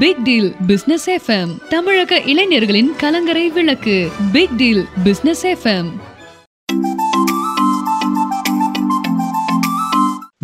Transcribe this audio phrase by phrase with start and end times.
[0.00, 3.94] Big deal business FM தமிழக இளைஞர்களின் கலங்கரை விளக்கு.
[4.34, 5.88] Big deal business FM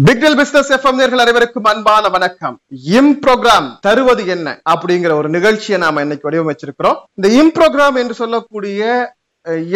[0.06, 2.56] big deal business FM நேர்கள் அனைவருக்கும் அன்பான வணக்கம்.
[2.98, 7.00] இம் ப்ரோக்ராம் தருவது என்ன அப்படிங்கிற ஒரு நிகழ்ச்சியை நாம இன்னைக்கு வடிவமைச்சிருக்கிறோம்.
[7.18, 8.80] இந்த இம் ப்ரோக்ராம் என்று சொல்லக்கூடிய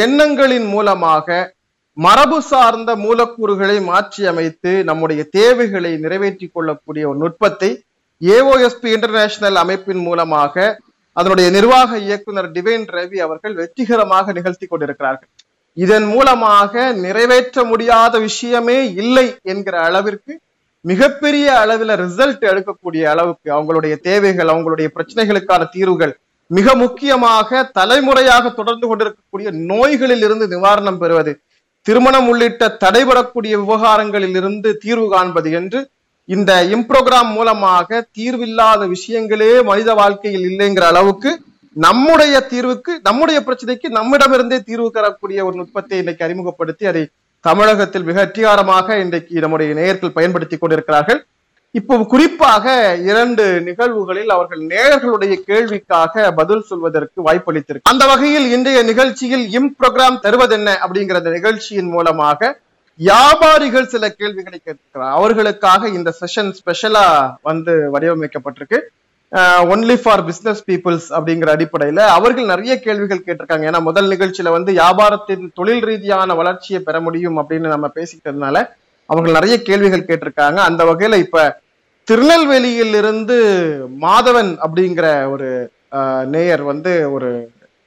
[0.07, 1.39] எண்ணங்களின் மூலமாக
[2.07, 7.71] மரபு சார்ந்த மூலக்கூறுகளை மாற்றி அமைத்து நம்முடைய தேவைகளை நிறைவேற்றிக் கொள்ளக்கூடிய ஒரு நுட்பத்தை
[8.21, 10.55] ஏஓஎஸ்பி இன்டர்நேஷனல் அமைப்பின் மூலமாக
[11.13, 15.31] அதனுடைய நிர்வாக இயக்குனர் டிவைன் ரவி அவர்கள் வெற்றிகரமாக நிகழ்த்தி கொண்டிருக்கிறார்கள்.
[15.77, 20.33] இதன் மூலமாக நிறைவேற்ற முடியாத விஷயமே இல்லை என்கிற அளவிற்கு
[20.85, 26.15] மிகப்பெரிய அளவில் ரிசல்ட் எடுக்கக்கூடிய அளவுக்கு அவங்களுடைய தேவைகள் அவங்களுடைய பிரச்சனைகளுக்கான தீர்வுகள்
[26.51, 31.33] மிக முக்கியமாக தலைமுறையாக தொடர்ந்து கொண்டிருக்கக்கூடிய நோய்களில் இருந்து நிவாரணம் பெறுவது
[31.83, 35.81] திருமணம் உள்ளிட்ட தடைபடக்கூடிய விவகாரங்களில் இருந்து தீர்வு காண்பது என்று
[36.29, 41.31] இந்த இம்ப்ரோகிராம் மூலமாக தீர்வில்லாத விஷயங்களே மனித வாழ்க்கையில் இல்லைங்கிற அளவுக்கு
[41.77, 47.03] நம்முடைய தீர்வுக்கு நம்முடைய பிரச்சனைக்கு நம்மிடமிருந்தே தீர்வு தரக்கூடிய ஒரு நுட்பத்தை இன்னைக்கு அறிமுகப்படுத்தி அதை
[47.45, 51.21] தமிழகத்தில் மிக அத்தியாரமாக இன்றைக்கு நம்முடைய நேயர்கள் பயன்படுத்தி கொண்டிருக்கிறார்கள்.
[51.75, 52.75] இப்போ குறிப்பாக
[53.11, 60.71] இரண்டு நிகழ்வுகளில் அவர்கள் நேயர்களுடைய கேள்விக்காக பதில் சொல்வதற்கு வாய்ப்பளித்திருக்கு அந்த வகையில் இன்றைய நிகழ்ச்சியில் இம் ப்ரோக்ராம் தருவதென்ன
[60.85, 62.51] அப்படிங்கிற அந்த நிகழ்ச்சியின் மூலமாக
[63.01, 65.15] வியாபாரிகள் சில கேள்விகளை கேட்கிறார்.
[65.17, 67.07] அவர்களுக்காக இந்த செஷன் ஸ்பெஷலா
[67.43, 68.79] வந்து வடிவமைக்கப்பட்டிருக்கு.
[69.73, 73.65] ஒன்லி ஃபார் பிசினஸ் பீப்புள்ஸ் அப்படிங்கிற அடிப்படையில அவர்கள் நிறைய கேள்விகள் கேட்டிருக்காங்க.
[73.71, 78.57] ஏன்னா முதல் நிகழ்ச்சியில வந்து வியாபாரத்தின் தொழில் ரீதியான வளர்ச்சியை பெற முடியும் அப்படின்னு நம்ம பேசிக்கிட்டதுனால
[79.11, 80.59] அவர்கள் நிறைய கேள்விகள் கேட்டிருக்காங்க.
[80.69, 81.43] அந்த வகையில இப்ப
[82.09, 83.37] திருநெல்வேலியில் இருந்து
[84.03, 85.49] மாதவன் அப்படிங்கிற ஒரு
[86.27, 87.29] நேயர் வந்து ஒரு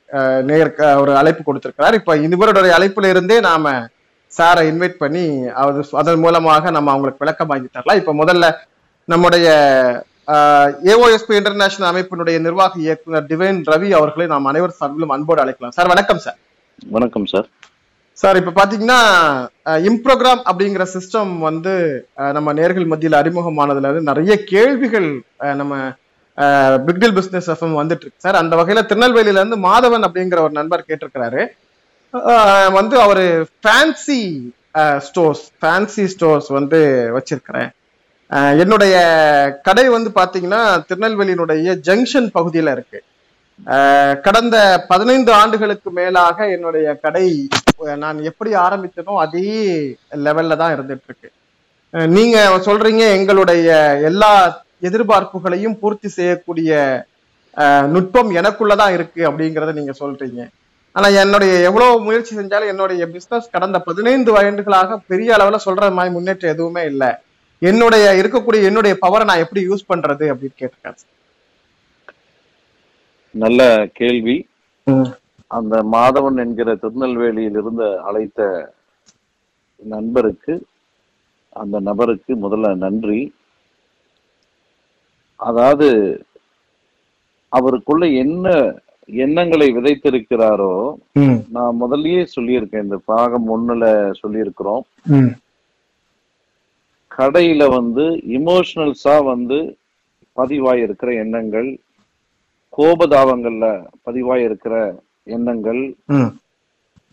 [0.09, 1.93] அஹ், நேயர் ஒரு அழைப்பு கொடுத்திருக்கிறார்.
[1.93, 3.65] இப்ப இவருடைய அழைப்புல இருந்தே நாம
[4.37, 5.25] சாரை இன்வைட் பண்ணி
[5.61, 7.99] அது அதன் மூலமாக நம்ம அவங்களுக்கு விளக்கம் வாங்கி தரலாம்.
[8.01, 8.47] இப்ப முதல்ல
[9.13, 9.47] நம்முடைய
[10.91, 15.75] ஏஓஎஸ்பி இன்டர்நேஷனல் அமைப்பினுடைய நிர்வாக இயக்குனர் டிவைன் ரவி அவர்களை நாம் அனைவர் சார்பிலும் அன்போடு அழைக்கலாம்.
[15.77, 16.37] சார் வணக்கம் சார்.
[16.97, 17.47] வணக்கம் சார்.
[18.21, 18.99] சார் இப்ப பாத்தீங்கன்னா
[19.89, 21.73] இம்ப்ரோகிராம் அப்படிங்கிற சிஸ்டம் வந்து
[22.37, 25.09] நம்ம நேர்கள் மத்தியில் அறிமுகமானதுல இருந்து நிறைய கேள்விகள்
[25.61, 25.75] நம்ம
[26.87, 28.23] பிக்டில் பிசினஸ் எஃப்எம் வந்துட்டு இருக்கு.
[28.25, 31.43] சார் அந்த வகையில திருநெல்வேலியில இருந்து மாதவன் அப்படிங்கிற ஒரு நண்பர் கேட்டிருக்கிறாரு.
[32.77, 33.25] வந்து அவர்
[33.63, 34.21] ஃபேன்சி
[35.07, 36.79] ஸ்டோர்ஸ் ஃபேன்சி ஸ்டோர்ஸ் வந்து
[37.15, 37.69] வச்சிருக்கிறேன்.
[38.63, 38.95] என்னுடைய
[39.67, 42.99] கடை வந்து பார்த்தீங்கன்னா திருநெல்வேலியினுடைய ஜங்ஷன் பகுதியில் இருக்கு.
[44.25, 44.55] கடந்த
[44.91, 47.25] பதினைந்து ஆண்டுகளுக்கு மேலாக என்னுடைய கடை
[48.03, 49.45] நான் எப்படி ஆரம்பித்தனோ அதே
[50.27, 51.29] லெவல்ல தான் இருந்துட்டு இருக்கு
[52.15, 52.37] நீங்க
[52.67, 53.67] சொல்றீங்க எங்களுடைய
[54.09, 54.31] எல்லா
[54.87, 56.71] எதிர்பார்ப்புகளையும் பூர்த்தி செய்யக்கூடிய
[57.93, 60.41] நுட்பம் எனக்குள்ளதான் இருக்கு அப்படிங்கறத நீங்க சொல்றீங்க.
[60.95, 66.53] ஆனா என்னுடைய எவ்வளவு முயற்சி செஞ்சாலும் என்னுடைய பிசினஸ் கடந்த பதினைந்து ஆண்டுகளாக பெரிய அளவுல சொல்ற மாதிரி முன்னேற்றம்
[66.55, 67.09] எதுவுமே இல்லை.
[67.61, 71.07] என்னுடைய இருக்கக்கூடிய என்னுடைய பவரை நான் எப்படி யூஸ் பண்றது அப்படின்னு கேட்டிருக்கேன்
[73.35, 73.61] நல்ல
[73.99, 74.37] கேள்வி.
[75.57, 78.39] அந்த மாதவன் என்கிற திருநெல்வேலியில் இருந்து அழைத்த
[79.93, 80.53] நண்பருக்கு
[81.61, 83.21] அந்த நபருக்கு முதல்ல நன்றி.
[85.39, 85.87] அதாவது
[87.51, 88.47] அவருக்குள்ள என்ன
[89.19, 90.73] எண்ணங்களை விதைத்திருக்கிறாரோ
[91.55, 93.85] நான் முதல்லயே சொல்லியிருக்கேன் இந்த பாகம் ஒண்ணுல
[94.19, 94.83] சொல்லியிருக்கிறோம்.
[97.11, 98.03] கடையில வந்து
[98.37, 99.59] இமோஷனல்ஸா வந்து
[100.37, 101.69] பதிவாயிருக்கிற எண்ணங்கள்
[102.73, 103.65] கோபதாபங்கள்ல
[104.05, 104.73] பதிவாயிருக்கிற
[105.27, 105.81] எண்ணங்கள்
[106.13, 106.29] ம்,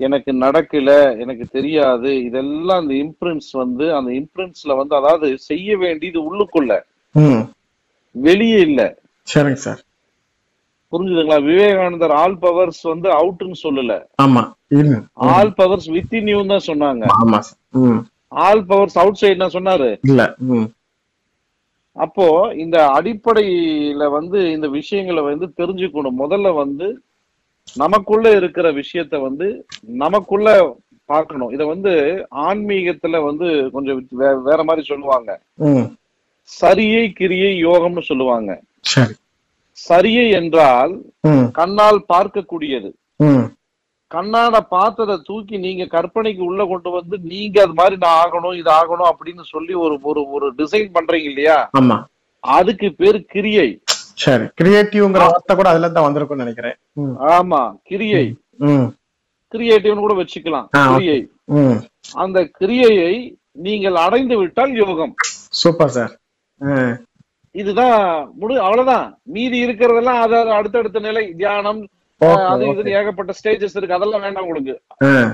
[0.01, 0.91] எனக்கு நடக்கல
[1.23, 6.73] எனக்கு தெரியாது இதெல்லாம் அந்த இம்ப்ரின்ஸ் வந்து அந்த இம்ப்ரின்ஸ்ல வந்து அதாவது செய்ய வேண்டியது உள்ளுக்குள்ள.
[8.15, 8.81] வெளியே இல்ல.
[9.29, 9.81] சரிங்க சார்.
[10.93, 11.45] புரிஞ்சுதுங்களா?
[11.45, 13.93] விவேகானந்தர் ஆல் பவர்ஸ் வந்து அவுட்னு சொல்லல.
[15.13, 17.05] ஆல் பவர்ஸ் வித்தின் யூ தான் சொன்னாங்க.
[18.29, 19.99] ஆல் பவர்ஸ் அவுட் சைடு சொன்னாரு.
[20.03, 20.35] இல்ல.
[21.93, 26.19] அப்போ இந்த அடிப்படையில வந்து இந்த விஷயங்களை வந்து தெரிஞ்சுக்கணும்.
[26.19, 27.01] முதல்ல வந்து
[27.77, 31.51] நமக்குள்ள இருக்கிற விஷயத்த வந்து நமக்குள்ள பார்க்கணும்.
[31.51, 31.93] இத வந்து
[32.37, 34.07] ஆன்மீகத்துல வந்து கொஞ்சம்
[34.43, 35.41] வேற மாதிரி சொல்லுவாங்க.
[36.43, 38.63] சரியை கிரியை யோகம்னு சொல்லுவாங்க.
[39.79, 40.93] சரியை என்றால்
[41.59, 42.91] கண்ணால் பார்க்கக்கூடியது.
[44.11, 49.11] கண்ணாட பார்த்ததை தூக்கி நீங்க கற்பனைக்கு உள்ள கொண்டு வந்து நீங்க அது மாதிரி நான் ஆகணும் இது ஆகணும்
[49.11, 51.57] அப்படின்னு சொல்லி ஒரு ஒரு ஒரு டிசைன் பண்றீங்க இல்லையா?
[51.81, 51.97] ஆமா.
[52.45, 53.69] அதுக்கு பேர் கிரியை.
[54.25, 54.47] சரி.
[54.61, 56.77] கிரியேட்டிவ்ங்கிற வார்த்தை கூட அதுல தான் வந்திருக்கும்னு நினைக்கிறேன்.
[57.39, 58.25] ஆமா கிரியை.
[59.55, 60.69] கிரியேட்டிவ்னு கூட வச்சுக்கலாம்.
[60.93, 61.19] கிரியை.
[62.25, 63.13] அந்த கிரியையை
[63.67, 65.13] நீங்கள் அடைந்து விட்டால் யோகம்.
[65.63, 66.15] Super sir.
[67.57, 67.99] இதுதான்
[68.41, 69.07] முழு அவ்வளவுதான்.
[69.35, 71.81] மீதி இருக்கிறதெல்லாம் அத அடுத்தடுத்த நிலை தியானம்
[72.45, 72.65] அது.
[72.73, 73.97] இது ஏகப்பட்ட ஸ்டேஜஸ் இருக்கு.
[73.97, 74.75] அதெல்லாம் வேண்டாம் உங்களுக்கு
[75.09, 75.31] ம்,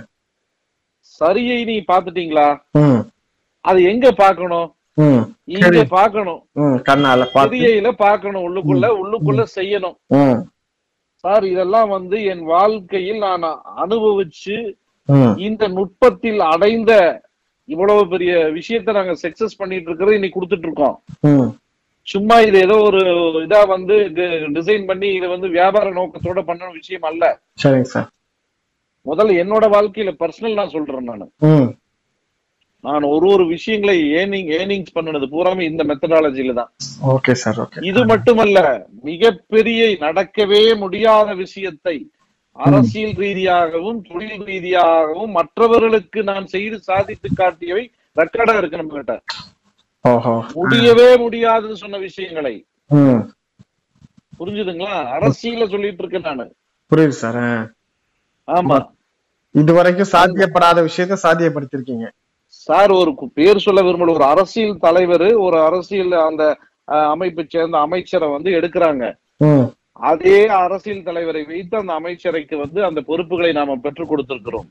[1.20, 2.46] சரியை நீ பாத்துட்டீங்களா
[3.64, 4.69] அது எங்க பார்க்கணும்?
[4.98, 5.20] ம்.
[5.48, 5.82] இங்க சரி.
[5.90, 6.40] பார்க்கணும்.
[6.60, 7.52] ம் கண்ணால பார்த்து.
[7.54, 8.86] கிரியையில பார்க்கணும் உள்ளுக்குள்ள.
[9.02, 9.96] உள்ளுக்குள்ள செய்யணும்.
[11.24, 13.44] சார் இதெல்லாம் வந்து என் வாழ்க்கையில் நான்
[13.84, 14.56] அனுபவிச்சு
[15.46, 16.92] இந்த நுட்பத்தில் அடைந்த
[17.69, 20.96] இவ்வளவு பெரிய விஷயத்த நாங்க சக்சஸ் பண்ணிட்டு இருக்கிறது இன்னைக்கு கொடுத்துட்டு இருக்கோம்.
[22.06, 23.00] சும்மா இது ஏதோ ஒரு
[23.44, 23.96] இதா வந்து
[24.56, 27.25] டிசைன் பண்ணி இதை வந்து வியாபார நோக்கத்தோட பண்ண விஷயம் அல்ல.
[27.62, 28.08] சரிங்க சார்.
[29.06, 31.25] முதல்ல என்னோட வாழ்க்கையில பர்சனல் நான் சொல்றேன் நான்.
[32.84, 36.70] நான் ஒரு ஒரு விஷயங்களை ஏர்னிங் ஏர்னிங்ஸ் பண்ணுனது பூராமே இந்த மெத்தடாலஜில தான்.
[37.14, 37.82] Okay sir okay.
[37.90, 38.58] இது மட்டுமல்ல
[39.10, 41.96] மிகப்பெரிய நடக்கவே முடியாத விஷயத்தை
[42.56, 47.84] அரசியல் ரீதியாகவும் தொழில் ரீதியாகவும் மற்றவர்களுக்கு நான் செய்து சாதித்து காட்டியவை
[48.16, 49.14] ரெக்கார்டா இருக்கு நம்ம கிட்ட.
[50.54, 52.64] முடியவே முடியாதுன்னு சொன்ன விஷயங்களை.
[54.38, 54.94] புரிஞ்சுதுங்களா?
[55.16, 56.54] அரசியல சொல்லிட்டு இருக்கேன் நானு.
[56.90, 57.70] புரியுது சார்.
[58.46, 58.88] ஆமா.
[59.50, 62.08] இது வரைக்கும் சாத்தியப்படாத விஷயத்த சாத்தியப்படுத்திருக்கீங்க
[62.46, 64.14] சார் ஒரு பேர் சொல்ல விரும்பல.
[64.14, 69.05] ஒரு அரசியல் தலைவர் ஒரு அரசியல் அந்த அமைப்பை சேர்ந்த அமைச்சரை வந்து எடுக்கிறாங்க.
[69.93, 74.69] அதே அரசியல் தலைவரை வைத்து அந்த அமைச்சரைக்கு வந்து அந்த பொறுப்புகளை நாம பெற்றுக் கொடுத்திருக்கிறோம்.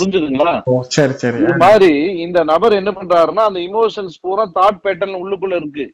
[0.00, 0.54] புரிஞ்சுதுங்களா?
[0.96, 1.38] சரி சரி.
[1.42, 1.90] இது மாதிரி
[2.24, 5.86] இந்த நபர் என்ன பண்றாருன்னா அந்த இமோஷன்ஸ் பூரா தாட் பேட்டர்ன் உள்ளுக்குள்ள இருக்கு.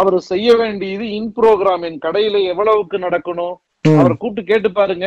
[0.00, 3.54] அவர் செய்ய வேண்டியது இன் ப்ரோக்ராம் என் கடையில எவ்வளவுக்கு நடக்கணும்?
[3.98, 5.06] அவரை கூப்பிட்டு கேட்டு பாருங்க.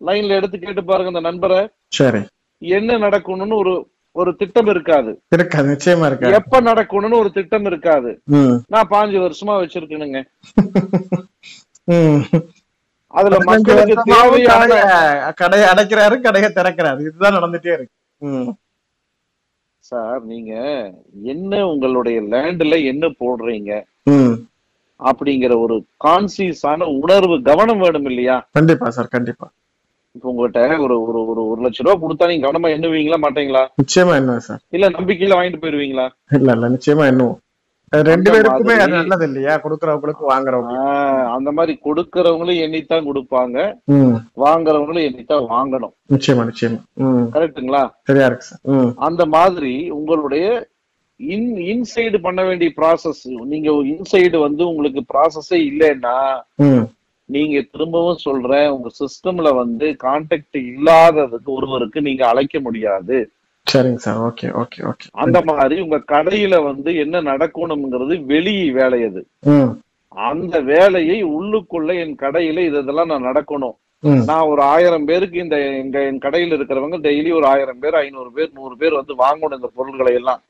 [0.00, 1.60] லைன்ல எடுத்து கேட்டு பாருங்க அந்த நண்பரை.
[1.98, 2.22] சரி.
[2.62, 3.74] என்ன நடக்கணும்னு ஒரு
[4.16, 5.10] ஒரு திட்டம் இருக்காது.
[5.34, 6.34] இருக்காது நிச்சயமா இருக்காது.
[6.40, 8.10] எப்ப நடக்கணும்னு ஒரு திட்டம் இருக்காது.
[8.72, 10.20] நான் பாஞ்சு வருஷமா வச்சிருக்கேனுங்க.
[13.14, 14.70] அதுல மக்களுக்கு தேவையான
[15.40, 17.00] கடைய அடைக்கிறாரு கடையை திறக்கிறாரு.
[17.00, 17.94] இதுதான் நடந்துட்டே இருக்கு.
[18.22, 18.50] ம்.
[19.84, 20.52] சார் நீங்க
[21.26, 23.72] என்ன உங்களுடைய லேண்ட்ல என்ன போடுறீங்க?
[24.06, 24.34] ம்.
[25.00, 28.36] அப்படிங்கிற ஒரு கான்சியஸான உணர்வு கவனம் வேணும் இல்லையா?
[28.50, 29.46] கண்டிப்பா சார் கண்டிப்பா.
[30.14, 33.62] இப்ப உங்ககிட்ட ஒரு ஒரு ஒரு ஒரு லட்ச ரூபா கொடுத்தா நீங்க கவனமா எண்ணுவீங்களா மாட்டீங்களா?
[33.82, 34.60] நிச்சயமா என்ன சார்.
[34.70, 36.06] இல்ல நம்பிக்கையில வாங்கிட்டு போயிருவீங்களா?
[36.30, 37.43] இல்ல இல்ல நிச்சயமா என்னும் அது
[38.10, 40.76] ரெண்டு பேருக்குமே நல்லது இல்லையா கொடுக்கறவங்களுக்கு வாங்குறவங்க.
[41.36, 43.56] அந்த மாதிரி கொடுக்கறவங்களும் எண்ணித்தான் கொடுப்பாங்க.
[44.44, 45.94] வாங்குறவங்களும் எண்ணித்தான் வாங்கணும்.
[46.14, 46.80] நிச்சயமா நிச்சயமா.
[47.36, 47.82] கரெக்ட்டுங்களா?
[48.02, 48.94] சரியா இருக்கு சார்.
[49.08, 50.46] அந்த மாதிரி உங்களுடைய
[51.20, 56.16] இன் இன்சைடு பண்ண வேண்டிய ப்ராசஸ் நீங்க இன்சைடு வந்து உங்களுக்கு ப்ராசஸே இல்லைன்னா
[57.28, 63.18] நீங்க திரும்பவும் சொல்றேன் உங்க சிஸ்டம்ல வந்து கான்டாக்ட் இல்லாததுக்கு ஒருவருக்கு நீங்க அழைக்க முடியாது.
[63.66, 64.18] சரிங்க சார்.
[64.28, 65.06] Okay okay okay.
[65.22, 69.22] அந்த மாதிரி உங்க கடையில வந்து என்ன நடக்கணுங்கிறது வெளி வேலை அது.
[70.30, 73.76] அந்த வேலையை உள்ளுக்குள்ள என் கடையில இது இதெல்லாம் நான் நடக்கணும்.
[74.30, 78.50] நான் ஒரு ஆயிரம் பேருக்கு இந்த எங்க என் கடையில இருக்கிறவங்க டெய்லி ஒரு ஆயிரம் பேர் ஐநூறு பேர்
[78.58, 80.42] நூறு பேர் வந்து வாங்கணும் இந்த பொருட்களை எல்லாம்.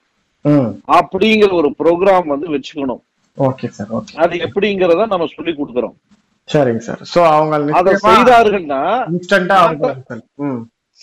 [0.98, 3.02] அப்படிங்கிற ஒரு ப்ரோக்ராம் வந்து வச்சுக்கணும்.
[3.38, 4.14] Okay sir okay.
[4.24, 5.94] அது எப்படிங்கிறத நம்ம சொல்லி கொடுக்குறோம்.
[6.48, 7.02] சரிங்க சார்.
[7.14, 8.82] சோ அவங்க அதை செய்தார்கள்னா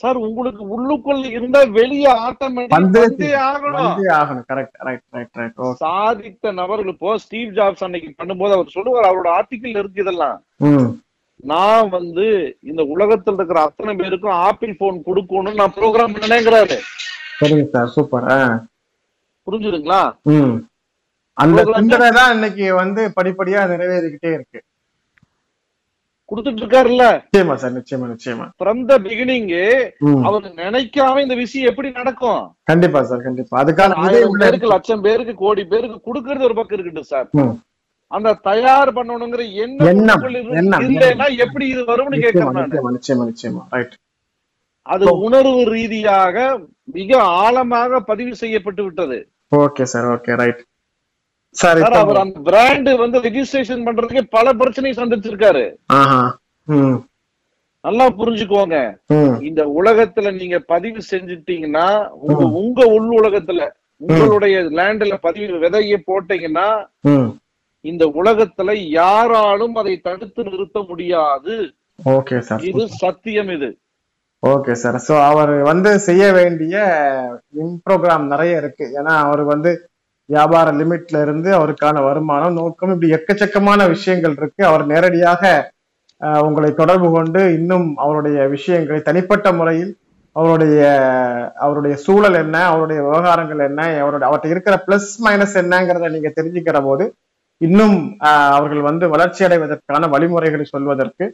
[0.01, 3.85] சார் உங்களுக்கு உள்ளுக்குள்ள இருந்தா வெளியே ஆட்டோமேட்டிக் வந்து வந்தே ஆகணும்.
[3.87, 4.45] வந்தே ஆகணும்.
[4.51, 9.29] Correct right right right okay சாதித்த நபர்கள் இப்போ ஸ்டீவ் ஜாப்ஸ் அன்னைக்கு பண்ணும்போது அவர் சொல்லுவார் அவரோட
[9.37, 10.37] ஆர்டிக்கிள் இருக்கு இதெல்லாம்
[11.51, 12.25] நான் வந்து
[12.71, 16.77] இந்த உலகத்துல இருக்கிற அத்தனை பேருக்கும் ஆப்பிள் போன் கொடுக்கணும்னு நான் ப்ரோக்ராம் பண்ணேங்கிறாரு
[17.39, 18.27] சரிங்க சார் சூப்பர்.
[19.47, 20.01] புரிஞ்சுதுங்களா?
[21.37, 24.59] அந்த சிந்தனை தான் இன்னைக்கு வந்து படிப்படியா நிறைவேறிக்கிட்டே இருக்கு.
[26.31, 28.45] கொடுத்துட்டு இருக்காருல்ல நிச்சயமா சார் நிச்சயமா நிச்சயமா.
[28.59, 29.49] ஃப்ரம் த பிகினிங்
[30.27, 32.43] அவர் நினைக்காம இந்த விஷயம் எப்படி நடக்கும்?
[32.71, 33.55] கண்டிப்பா சார் கண்டிப்பா.
[33.61, 33.97] அதுக்கான
[34.43, 37.27] பேருக்கு லட்சம் பேருக்கு கோடி பேருக்கு கொடுக்கறது ஒரு பக்கம் இருக்கட்டும் சார்.
[38.11, 40.23] அந்த தயார் பண்ணணுங்கிற எண்ணம்.
[40.87, 43.93] இல்லைன்னா எப்படி இது வரும்னு கேட்கிறேன் நிச்சயமா நிச்சயமா ரைட்
[44.85, 46.35] அது உணர்வு ரீதியாக
[46.95, 47.11] மிக
[47.41, 49.17] ஆழமாக பதிவு செய்யப்பட்டு விட்டது.
[49.51, 50.61] Okay sir okay right
[51.55, 55.63] sir அவர் அந்த பிராண்ட் வந்து ரெஜிஸ்ட்ரேஷன் பண்றதுக்கு பல பிரச்சனையை சந்திச்சிருக்காரு.
[57.83, 58.77] நல்லா புரிஞ்சுக்கோங்க.
[59.49, 61.87] இந்த உலகத்துல நீங்க பதிவு செஞ்சுட்டீங்கன்னா
[62.27, 63.61] உங்க உங்க உள் உலகத்துல
[64.01, 66.67] உங்களுடைய லேண்ட்ல பதிவு விதைய போட்டீங்கன்னா
[67.85, 71.55] இந்த உலகத்துல யாராலும் அதை தடுத்து நிறுத்த முடியாது.
[72.15, 72.65] Okay sir.
[72.71, 73.69] இது சத்தியம் இது.
[74.43, 74.97] Okay sir.
[75.07, 76.75] ஸோ அவர் வந்து செய்ய வேண்டிய
[77.61, 78.85] இன் ப்ரோக்ராம் நிறைய இருக்கு.
[78.99, 79.71] ஏன்னா அவர் வந்து
[80.33, 84.61] வியாபார லிமிட்ல இருந்து அவருக்கான வருமானம் நோக்கம் இப்படி எக்கச்சக்கமான விஷயங்கள் இருக்கு.
[84.69, 85.41] அவர் நேரடியாக
[86.47, 89.91] உங்களை தொடர்பு கொண்டு இன்னும் அவருடைய விஷயங்களை தனிப்பட்ட முறையில்
[90.35, 90.81] அவருடைய
[91.63, 97.05] அவருடைய சூழல் என்ன அவருடைய விவகாரங்கள் என்ன அவருடைய அவர்கிட்ட இருக்கிற பிளஸ் மைனஸ் என்னங்கிறத நீங்க தெரிஞ்சுக்கிற போது
[97.61, 97.97] இன்னும்
[98.57, 101.25] அவர்கள் வந்து வளர்ச்சி அடைவதற்கான வழிமுறைகளை சொல்வதற்கு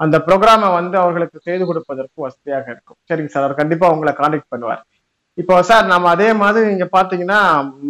[0.00, 2.98] அந்த ப்ரோக்ராமை வந்து அவர்களுக்கு செய்து கொடுப்பதற்கு வசதியாக இருக்கும்.
[3.08, 4.80] சரிங்க சார் அவர் கண்டிப்பா உங்களை கான்டெக்ட் பண்ணுவார்.
[5.40, 7.40] இப்போ சார் நம்ம அதே மாதிரி நீங்க பாத்தீங்கன்னா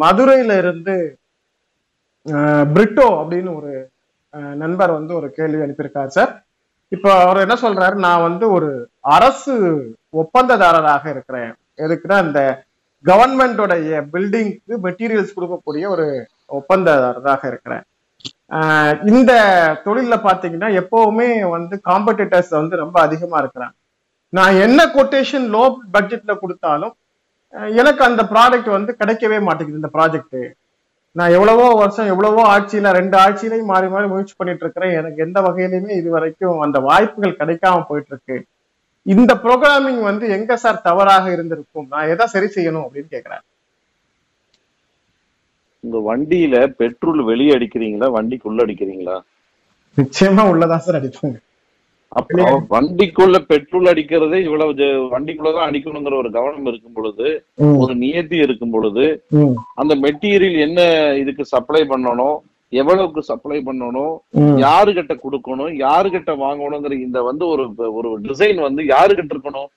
[0.03, 0.95] மதுரையில இருந்து
[2.75, 3.73] பிரிட்டோ அப்படின்னு ஒரு
[4.63, 6.33] நண்பர் வந்து ஒரு கேள்வி அனுப்பியிருக்காரு சார்
[6.93, 7.97] இப்போ அவர் என்ன சொல்றாரு?
[8.07, 8.71] நான் வந்து ஒரு
[9.17, 9.55] அரசு
[10.23, 11.51] ஒப்பந்ததாரராக இருக்கிறேன்.
[11.85, 12.41] எதுக்குன்னா இந்த
[13.05, 16.07] கவர்மெண்டோடைய பில்டிங்க்கு மெட்டீரியல்ஸ் கொடுக்கக்கூடிய ஒரு
[16.59, 17.85] ஒப்பந்ததாரராக இருக்கிறேன்.
[19.13, 19.33] இந்த
[19.87, 23.75] தொழில பாத்தீங்கன்னா எப்பவுமே வந்து காம்படிட்டர்ஸ் வந்து ரொம்ப அதிகமா இருக்கிறாங்க.
[24.33, 26.95] நான் என்ன கொட்டேஷன் லோ பட்ஜெட்ல கொடுத்தாலும்
[27.80, 30.38] எனக்கு அந்த ப்ராடக்ட் வந்து கிடைக்கவே மாட்டேங்குது இந்த ப்ராஜெக்ட்
[31.16, 35.92] நான் எவ்வளவோ வருஷம் எவ்வளவோ ஆட்சியில ரெண்டு ஆட்சியிலையும் மாறி மாறி முயற்சி பண்ணிட்டு இருக்கிறேன் எனக்கு எந்த வகையிலுமே
[36.00, 38.37] இது வரைக்கும் அந்த வாய்ப்புகள் கிடைக்காம போயிட்டு இருக்கு
[39.06, 41.87] இந்த ப்ரோக்ராமிங் வந்து எங்க சார் தவறாக இருந்திருக்கும்?
[41.92, 43.42] நான் எதை சரி செய்யணும் அப்படின்னு கேக்குறேன்
[45.84, 48.06] உங்க வண்டியில பெட்ரோல் வெளியே அடிக்கிறீங்களா?
[48.16, 49.16] வண்டிக்குள்ள அடிக்கிறீங்களா?
[49.96, 51.37] நிச்சயமா உள்ளதான் சார் அடிப்பாங்க.
[52.18, 52.42] அப்போ
[52.73, 57.26] வண்டிக்குள்ள பெட்ரோல் அடிக்கிறதே இவ்வளவு வண்டிக்குள்ளதான் அடிக்கணுங்கிற ஒரு கவனம் இருக்கும் பொழுது
[57.83, 59.04] ஒரு நியத்தி இருக்கும் பொழுது
[59.83, 60.80] அந்த மெட்டீரியல் என்ன
[61.23, 62.37] இதுக்கு சப்ளை பண்ணணும்
[62.73, 64.14] எவ்வளவுக்கு சப்ளை பண்ணணும்.
[64.64, 67.64] யாருகிட்ட கொடுக்கணும் யாருகிட்ட வாங்கணுங்கிற இந்த வந்து ஒரு
[67.99, 69.68] ஒரு டிசைன் வந்து யாருகிட்ட இருக்கணும்?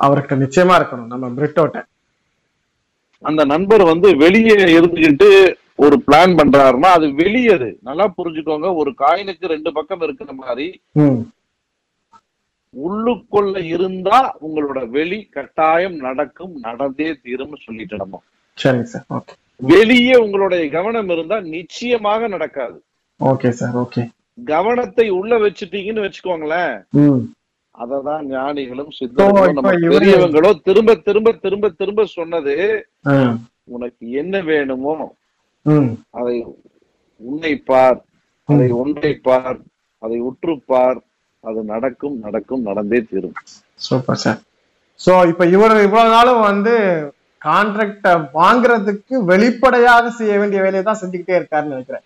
[0.00, 1.78] அவர்கிட்ட நிச்சயமா இருக்கணும் நம்ம பிரிட்டோட்ட.
[3.24, 5.28] அந்த நண்பர் வந்து வெளியே இருந்துகிட்டு
[5.84, 10.66] ஒரு பிளான் பண்றாருன்னா அது வெளியது நல்லா புரிஞ்சுக்கோங்க ஒரு காயினுக்கு ரெண்டு பக்கம் இருக்கிற மாதிரி
[12.74, 18.20] உள்ளுக்குள்ள இருந்தா உங்களோட வெளி கட்டாயம் நடக்கும் நடந்தே தீரும்னு சொல்லிட்டு நம்ம.
[18.58, 19.06] சரிங்க சார்.
[19.16, 19.34] ஓகே.
[19.60, 22.78] வெளியே உங்களுடைய கவனம் இருந்தா நிச்சயமாக நடக்காது.
[23.20, 24.04] Okay sir okay.
[24.38, 26.76] கவனத்தை உள்ள வச்சுட்டீங்கன்னு வச்சுக்கோங்களேன்.
[27.74, 32.54] அததான் ஞானிகளும் சித்தர்களும் பெரியவங்களோ திரும்ப திரும்ப திரும்ப திரும்ப சொன்னது
[33.76, 34.94] உனக்கு என்ன வேணுமோ
[36.10, 36.36] அதை
[37.20, 37.98] உன்னை பார்
[38.48, 39.58] அதை ஒன்றை பார்
[40.02, 40.98] அதை உற்று பார்
[41.44, 43.36] அது நடக்கும் நடக்கும் நடந்தே தீரும்.
[43.86, 44.40] சூப்பர் சார்
[45.00, 46.74] சோ இப்ப இவர் இவ்வளவு நாளும் வந்து
[47.42, 52.04] கான்ட்ராக்ட வாங்குறதுக்கு வெளிப்படையாக செய்ய வேண்டிய வேலையை தான் செஞ்சுக்கிட்டே இருக்காருன்னு நினைக்கிறேன்.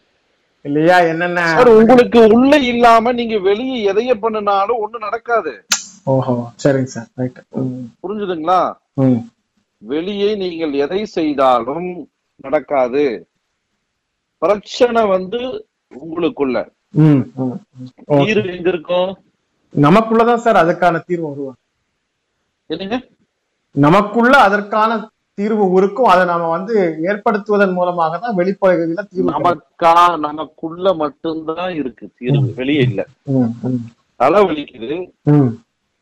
[0.64, 0.96] இல்லையா?
[1.12, 1.44] என்னென்ன?
[1.58, 5.52] சார் உங்களுக்கு உள்ள இல்லாம நீங்க வெளியே எதைய பண்ணினாலும் ஒண்ணும் நடக்காது.
[6.12, 6.34] ஓஹோ
[6.64, 7.40] சரிங்க சார் ரைட்
[8.02, 8.60] புரிஞ்சுதுங்களா?
[9.82, 11.88] வெளியே நீங்கள் எதை செய்தாலும்
[12.44, 13.04] நடக்காது.
[14.42, 15.40] பிரச்சனை வந்து
[15.92, 16.58] உங்களுக்குள்ள.
[16.94, 19.10] தீர்வு எங்க இருக்கும்
[19.74, 21.60] நமக்குள்ளதான் சார் அதுக்கான தீர்வு உருவாகும்
[22.70, 22.96] என்னங்க?
[23.74, 24.90] நமக்குள்ள அதற்கான
[25.38, 26.74] தீர்வு இருக்கும் அதை நாம வந்து
[27.10, 29.30] ஏற்படுத்துவதன் மூலமாக தான் வெளிப்பகுதியில தீர்வு.
[29.30, 29.92] நமக்கா
[30.24, 32.48] நமக்குள்ள மட்டும்தான் இருக்கு தீர்வு.
[32.54, 33.00] வெளியே இல்ல.
[33.32, 33.80] ம், ம்,
[34.20, 34.90] தலை வலிக்குது
[35.32, 35.50] ம்.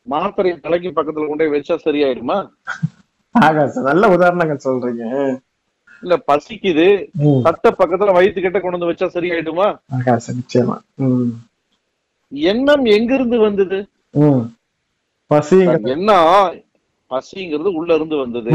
[0.06, 2.38] மாத்திரை தலைக்கு பக்கத்துல கொண்டு வச்சா சரியாயிடுமா?
[3.34, 5.04] ஆகாது சார் நல்ல உதாரணங்கள் சொல்றீங்க.
[6.02, 6.86] இல்ல பசிக்குது.
[7.46, 9.68] சட்ட பக்கத்துல வயிற்று கிட்ட கொண்டு வந்து வச்சா சரியாயிடுமா?
[10.38, 10.76] நிச்சயமா.
[12.32, 13.78] எண்ணம் எங்கிருந்து வந்தது.
[15.30, 16.58] பசிங்கிறது எண்ணம்
[17.10, 18.50] பசிங்கிறது உள்ள இருந்து வந்தது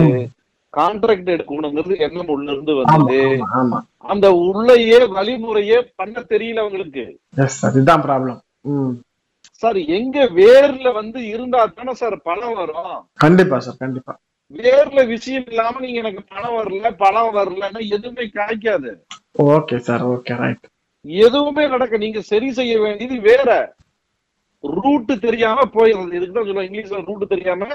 [0.73, 3.19] கான்ட்ராக்ட் எடுக்கணுங்கிறது எண்ணம் உள்ள இருந்து வந்தது.
[4.13, 7.05] அந்த உள்ளயே வழிமுறையே பண்ண தெரியல அவங்களுக்கு.
[7.71, 8.39] இதுதான் ப்ராப்ளம்
[9.61, 12.95] சார் எங்க வேர்ல வந்து இருந்தா தானே சார் பணம் வரும்?
[13.23, 14.13] கண்டிப்பா சார் கண்டிப்பா.
[14.51, 18.91] வேர்ல விஷயம் இல்லாம நீங்க எனக்கு பணம் வரல பணம் வரலன்னா எதுவுமே காய்க்காது
[19.49, 20.65] ஓகே சார் ஓகே ரைட்
[21.25, 23.49] எதுவுமே நடக்க நீங்க சரி செய்ய வேண்டியது வேற.
[24.63, 26.15] ரூட் தெரியாம போயிடுறது.
[26.17, 27.67] இதுக்கு தான் சொல்லுவாங்க இங்கிலீஷ்ல ரூட் தெரியாம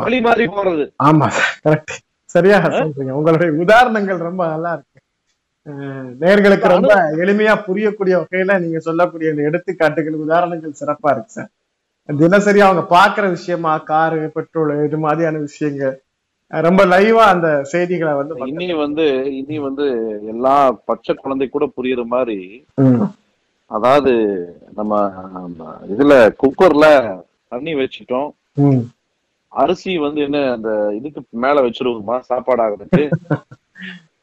[0.00, 0.84] வழி மாறி போறது.
[1.06, 1.26] ஆமா
[1.64, 1.92] கரெக்ட்
[2.34, 3.12] சரியாக சொல்றீங்க.
[3.18, 4.98] உங்களுடைய உதாரணங்கள் ரொம்ப நல்லா இருக்கு.
[5.66, 11.50] அஹ், நேயர்களுக்கு ரொம்ப எளிமையா புரியக்கூடிய வகையில நீங்க சொல்லக்கூடிய இந்த எடுத்துக்காட்டுகள் உதாரணங்கள் சிறப்பா இருக்கு சார்
[12.08, 15.94] தினசரி அவங்க பாக்குற விஷயமா காரு பெட்ரோல் இது மாதிரியான விஷயங்கள்.
[16.50, 19.04] ரொம்ப லைவா அந்த செய்திகளை வந்து இனி வந்து
[19.38, 19.86] இனி வந்து
[20.32, 20.56] எல்லா
[20.90, 22.38] பச்சை குழந்தை கூட புரியுற மாதிரி
[23.70, 24.12] அதாவது
[24.74, 24.92] நம்ம
[25.94, 26.86] இதுல குக்கர்ல
[27.52, 28.28] தண்ணி வச்சிட்டோம்.
[29.52, 33.04] அரிசி வந்து என்ன அந்த இதுக்கு மேல வச்சிருவோமா சாப்பாடு ஆகுறதுக்கு?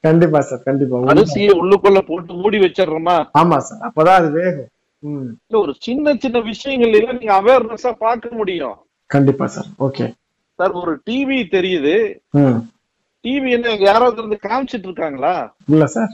[0.03, 1.01] கண்டிப்பா சார் கண்டிப்பா.
[1.11, 3.17] அரிசியை உள்ளுக்குள்ள போட்டு மூடி வச்சிடுறோமா?
[3.41, 3.83] ஆமா சார்.
[3.87, 4.69] அப்பதான் அது வேகும்.
[5.03, 8.77] இல்ல ஒரு சின்ன சின்ன விஷயங்கள் எல்லாம் நீங்க அவேர்னஸா பார்க்க முடியும்.
[9.09, 9.69] கண்டிப்பா சார்.
[9.87, 10.05] ஓகே.
[10.59, 11.95] சார் ஒரு டிவி தெரியுது.
[13.25, 15.33] டிவி என்ன யாராவது இருந்து காமிச்சிட்டு இருக்காங்களா?
[15.73, 16.13] இல்ல சார்.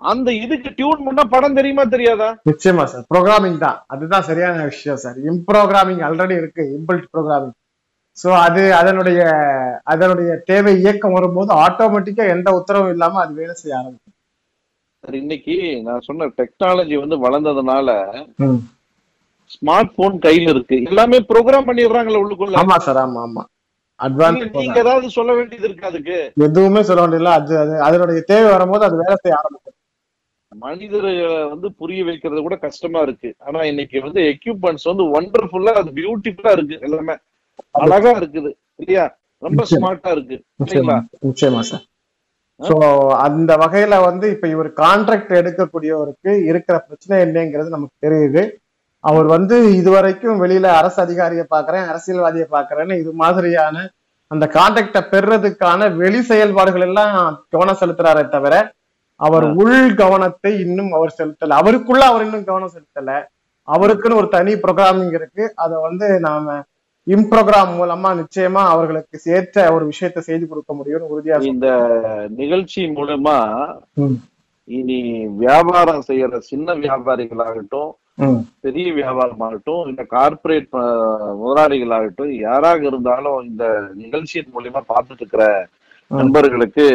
[0.00, 2.30] அந்த இதுக்கு டியூன் பண்ணா படம் தெரியுமா தெரியாதா?
[2.50, 3.04] நிச்சயமா சார்.
[3.12, 3.78] ப்ரோக்ராமிங் தான்.
[3.94, 5.18] அதுதான் சரியான விஷயம் சார்.
[5.32, 6.64] இம்ப்ரோக்ராமிங் ஆல்ரெடி இருக்கு.
[6.78, 7.54] இம்பிள்ட் ப்ரோக்ராமிங்
[8.18, 9.20] ஸோ அது அதனுடைய
[9.92, 14.13] அதனுடைய தேவை இயக்கம் வரும்போது ஆட்டோமேட்டிக்கா எந்த உத்தரவும் இல்லாம அது வேலை செய்ய ஆரம்பிக்கும்.
[15.04, 17.88] சார் இன்னைக்கு நான் சொன்ன டெக்னாலஜி வந்து வளர்ந்ததுனால.
[19.50, 20.76] ஸ்மார்ட் போன் கையில இருக்கு.
[20.82, 22.60] எல்லாமே ப்ரோக்ராம் பண்ணிடுறாங்களா உள்ளுக்குள்ள.
[22.62, 23.42] ஆமா சார் ஆமா ஆமா.
[24.00, 26.16] அட்வான்ஸ் நீங்க ஏதாவது சொல்ல வேண்டியது இருக்கு அதுக்கு?
[26.46, 27.34] எதுவுமே சொல்ல வேண்டியதில்ல.
[27.40, 29.70] அது அது அதனுடைய தேவை வரும்போது அது வேலை செய்ய ஆரம்பிக்கும்.
[30.52, 31.12] மனிதரை
[31.52, 33.30] வந்து புரிய வைக்கிறது கூட கஷ்டமா இருக்கு.
[33.38, 37.16] ஆனா இன்னைக்கு வந்து எக்யூப்மெண்ட்ஸ் வந்து ஒண்டர்ஃபுல்லா அது பியூட்டிஃபுல்லா இருக்கு எல்லாமே.
[37.80, 39.06] அழகா இருக்குது இல்லையா?
[39.42, 39.62] ரொம்ப.
[39.72, 40.98] ஸ்மார்ட்டா இருக்கு இல்லைங்களா?
[41.26, 41.84] நிச்சயமா சார்.
[42.60, 42.76] சோ
[43.26, 48.42] அந்த வகையில வந்து இப்ப இவர் கான்ட்ராக்ட் எடுக்கக்கூடியவருக்கு இருக்கிற பிரச்சனை என்னங்கிறது நமக்கு தெரியுது.
[49.04, 53.82] அவர் வந்து இதுவரைக்கும் வெளியில அரசு அதிகாரியை பாக்குறேன் அரசியல்வாதியை பாக்குறேன்னு இது மாதிரியான
[54.30, 57.16] அந்த கான்டாக்ட பெறுறதுக்கான வெளி செயல்பாடுகள் எல்லாம்
[57.54, 58.54] கவனம் செலுத்துறாரே தவிர
[59.20, 61.56] அவர் உள் கவனத்தை இன்னும் அவர் செலுத்தல.
[61.62, 63.10] அவருக்குள்ள அவர் இன்னும் கவனம் செலுத்தல.
[63.68, 65.44] அவருக்குன்னு ஒரு தனி ப்ரோக்ராமிங் இருக்கு.
[65.64, 66.56] அதை வந்து நாம
[67.06, 71.36] இம்ப்ரோக்ராம் மூலமா நிச்சயமா அவர்களுக்கு சேர்த்த ஒரு விஷயத்தை செய்து கொடுக்க முடியும்னு உறுதியா.
[71.52, 71.66] இந்த
[72.40, 73.36] நிகழ்ச்சி மூலமா
[74.68, 74.98] இனி
[75.42, 77.92] வியாபாரம் செய்யற சின்ன வியாபாரிகளாகட்டும்
[78.64, 80.68] பெரிய வியாபாரமாகட்டும் இல்ல கார்ப்பரேட்
[81.42, 83.64] முதலாளிகளாகட்டும் யாராக இருந்தாலும் இந்த
[84.02, 85.46] நிகழ்ச்சியின் மூலியமா பார்த்துட்டு இருக்கிற.
[86.10, 86.86] நண்பர்களுக்கு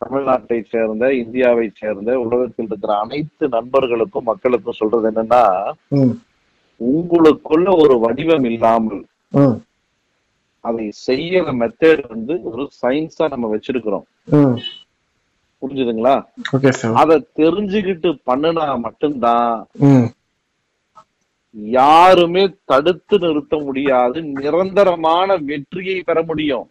[0.00, 5.42] தமிழ்நாட்டை சேர்ந்த இந்தியாவை சேர்ந்த உலகத்தில் இருக்கிற அனைத்து நண்பர்களுக்கும் மக்களுக்கும் சொல்றது என்னன்னா
[6.80, 9.02] உங்களுக்குள்ள ஒரு வடிவம் இல்லாமல்
[10.64, 14.06] அதை செய்யற மெத்தட் வந்து ஒரு சயின்ஸா நம்ம வச்சிருக்கிறோம்.
[15.62, 16.14] புரிஞ்சுதுங்களா?
[17.00, 19.52] அதை தெரிஞ்சுக்கிட்டு பண்ணுனா மட்டும்தான்
[21.76, 26.66] யாருமே தடுத்து நிறுத்த முடியாது நிரந்தரமான வெற்றியை பெற முடியும்.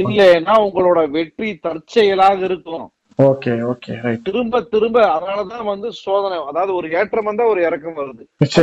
[0.00, 2.88] இல்லைன்னா உங்களோட வெற்றி தற்செயலாக இருக்கும்.
[3.20, 8.22] ஓகே ஓகே ரைட் திரும்ப திரும்ப அதனாலதான் வந்து சோதனை அதாவது ஒரு ஏற்றம் வந்தா ஒரு இறக்கம் வருது.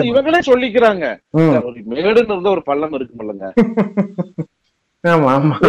[0.09, 1.05] இவங்களே சொல்லிக்கிறாங்க.
[1.61, 3.49] ஒரு மேடுன்னு இருந்தா ஒரு பள்ளம் இருக்குமில்லங்க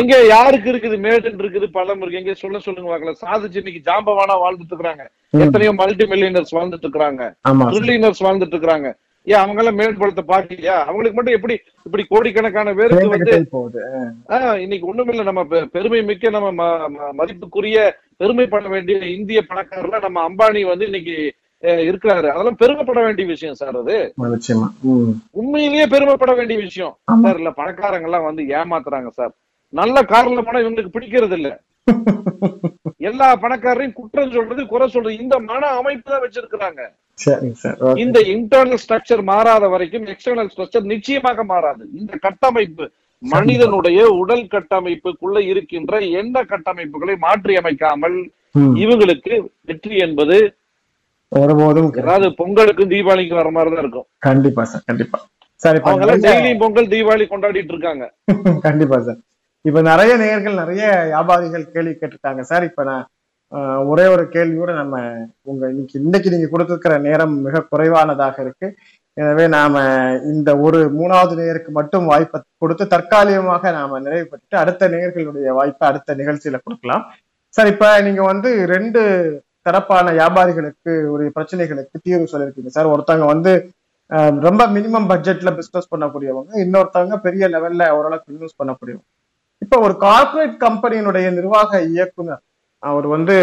[0.01, 0.97] எங்க யாருக்கு இருக்குது?
[1.03, 2.21] மேடுன்னு இருக்குது பள்ளம் இருக்கு.
[2.21, 5.43] எங்க சொல்ல சொல்லுங்க பார்க்கலாம் சாதிச்சு இன்னைக்கு ஜாம்பவானா வாழ்ந்துட்டு இருக்காங்க ம்.
[5.45, 7.23] எத்தனையோ மல்டி மில்லியனர்ஸ் வாழ்ந்துட்டு இருக்காங்க.
[7.71, 8.89] ட்ரில்லியனர்ஸ் வாழ்ந்துட்டு இருக்காங்க
[9.27, 11.55] ஏன் அவங்க எல்லாம் மேடு படத்தை பாக்கலையா அவங்களுக்கு மட்டும் எப்படி
[11.87, 13.33] இப்படி கோடிக்கணக்கான பேருக்கு வந்து
[14.65, 16.69] இன்னைக்கு ஒண்ணுமில்ல நம்ம பெ- பெருமை மிக்க நம்ம
[17.19, 17.79] மதிப்புக்குரிய
[18.21, 21.17] பெருமைப்பட வேண்டிய இந்திய பணக்காரர்ல நம்ம அம்பானி வந்து இன்னைக்கு
[21.89, 22.29] இருக்கிறாரு.
[22.33, 23.97] அதெல்லாம் பெருமைப்பட வேண்டிய விஷயம் சார் அது.
[25.41, 26.95] உண்மையிலேயே பெருமைப்பட வேண்டிய விஷயம்.
[27.23, 29.33] சார் இல்ல பணக்காரங்க எல்லாம் வந்து ஏமாத்துறாங்க சார்.
[29.73, 31.51] நல்ல கார்ல போனா இவங்களுக்கு பிடிக்கிறது இல்ல.
[33.09, 36.81] எல்லா பணக்காரரையும் குற்றம் சொல்றது குறை சொல்றது இந்த மன அமைப்பு தான் வச்சிருக்கிறாங்க.
[38.05, 41.83] இந்த இன்டர்னல் ஸ்ட்ரக்சர் மாறாத வரைக்கும் எக்ஸ்டர்னல் ஸ்ட்ரக்சர் நிச்சயமாக மாறாது.
[42.01, 42.87] இந்த கட்டமைப்பு
[43.23, 48.19] மனிதனுடைய உடல் கட்டமைப்புக்குள்ள இருக்கின்ற எண்ண கட்டமைப்புகளை மாற்றி அமைக்காமல்.
[48.85, 49.33] இவங்களுக்கு
[49.71, 50.37] வெற்றி என்பது
[51.33, 51.89] ஒருபோதும்.
[52.03, 54.07] அதாவது பொங்கலுக்கும் தீபாவளிக்கும் வர மாதிரி தான் இருக்கும்.
[54.29, 55.19] கண்டிப்பா சார் கண்டிப்பா.
[55.63, 58.05] சார் அவங்க டெய்லியும் பொங்கல் தீபாவளி கொண்டாடிட்டு இருக்காங்க.
[58.67, 59.19] கண்டிப்பா சார்.
[59.65, 62.43] இப்ப நிறைய நேயர்கள் நிறைய வியாபாரிகள் கேள்வி கேட்டிருக்காங்க.
[62.51, 63.05] சார் இப்ப நான்
[63.91, 64.97] ஒரே ஒரு கேள்வியோட நம்ம
[65.51, 68.67] உங்க இன்னைக்கு இன்னைக்கு நீங்க கொடுத்துருக்கிற நேரம் மிக குறைவானதாக இருக்கு.
[69.21, 69.83] எனவே நாம
[70.33, 76.15] இந்த ஒரு மூணாவது நேருக்கு மட்டும் வாய்ப்பை கொடுத்து தற்காலிகமாக நாம நிறைவு பெற்றுட்டு அடுத்த நேர்களுடைய வாய்ப்பை அடுத்த
[76.21, 77.05] நிகழ்ச்சியில கொடுக்கலாம்.
[77.57, 79.01] சார் இப்ப நீங்க வந்து ரெண்டு
[79.67, 82.93] தரப்பான வியாபாரிகளுக்கு ஒரு பிரச்சனைகளுக்கு தீர்வு சொல்லியிருக்கீங்க சார்.
[82.95, 83.53] ஒருத்தவங்க வந்து
[84.47, 89.09] ரொம்ப மினிமம் பட்ஜெட்ல பிசினஸ் பண்ணக்கூடியவங்க இன்னொருத்தவங்க பெரிய லெவல்ல ஓரளவுக்கு இன்வெஸ்ட் பண்ணக்கூடியவங்க.
[89.65, 92.43] இப்ப ஒரு கார்ப்பரேட் கம்பெனியினுடைய நிர்வாக இயக்குனர்
[92.79, 93.37] அவர் வந்து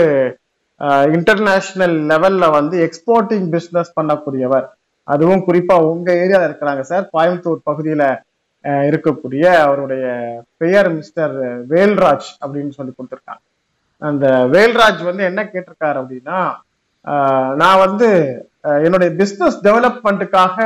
[1.15, 4.65] இன்டர்நேஷனல் லெவல்ல வந்து எக்ஸ்போர்ட்டிங் பிஸ்னஸ் பண்ணக்கூடியவர்.
[5.03, 7.09] அதுவும் குறிப்பா உங்க ஏரியாவில் இருக்கிறாங்க சார்.
[7.15, 8.05] கோயம்புத்தூர் பகுதியில
[8.89, 10.05] இருக்கக்கூடிய அவருடைய
[10.61, 11.35] பெயர் மிஸ்டர்
[11.73, 13.43] வேல்ராஜ் அப்படின்னு சொல்லி கொடுத்துருக்காங்க.
[14.09, 16.39] அந்த வேல்ராஜ் வந்து என்ன கேட்டிருக்காரு அப்படின்னா
[17.61, 18.07] நான் வந்து
[18.85, 20.57] என்னுடைய பிஸ்னஸ் டெவலப்மெண்ட்டுக்காக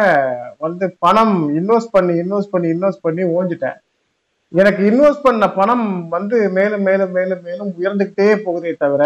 [0.66, 3.78] வந்து பணம் இன்வெஸ்ட் பண்ணி இன்வெஸ்ட் பண்ணி இன்வெஸ்ட் பண்ணி ஓஞ்சிட்டேன்.
[4.54, 9.04] எனக்கு இன்வெஸ்ட் பண்ண பணம் வந்து மேலும் மேலும் மேலும் மேலும் உயர்ந்துகிட்டே போகுதே தவிர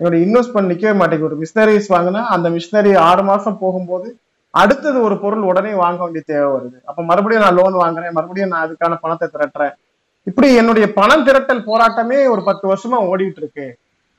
[0.00, 1.28] என்னோட இன்வெஸ்ட் பண்ணிக்கவே மாட்டேங்குது.
[1.30, 4.08] ஒரு மிஷினரிஸ் வாங்கினா அந்த மிஷினரி ஆறு மாசம் போகும்போது
[4.54, 6.78] அடுத்தது ஒரு பொருள் உடனே வாங்க வேண்டிய தேவை வருது.
[6.84, 9.74] அப்ப மறுபடியும் நான் லோன் வாங்குறேன் மறுபடியும் நான் அதுக்கான பணத்தை திரட்டுறேன்.
[10.26, 13.66] இப்படி என்னுடைய பணம் திரட்டல் போராட்டமே ஒரு பத்து வருஷமா ஓடிட்டு இருக்கு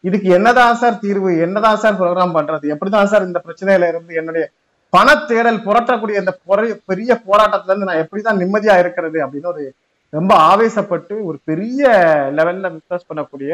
[0.04, 1.32] இதுக்கு என்னதான் சார் தீர்வு?
[1.46, 2.66] என்னதான் சார் ப்ரோக்ராம் பண்றது?
[2.74, 4.46] எப்படிதான் சார் இந்த பிரச்சனையில இருந்து என்னுடைய
[4.94, 6.32] பண தேடல் புரட்டக்கூடிய இந்த
[6.90, 9.64] பெரிய போராட்டத்துல இருந்து நான் எப்படிதான் நிம்மதியா இருக்கிறது அப்படின்னு ஒரு
[10.14, 11.82] ரொம்ப ஆவேசப்பட்டு ஒரு பெரிய
[12.38, 13.52] லெவல்ல பிசினஸ் பண்ணக்கூடிய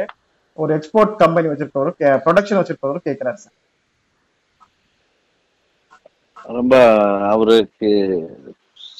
[0.57, 3.55] ஒரு எக்ஸ்போர்ட் கம்பெனி வச்சிருப்பவர் ப்ரொடக்ஷன் வச்சிருப்பவர் கேட்கிறாரு சார்
[6.59, 6.75] ரொம்ப
[7.33, 7.89] அவருக்கு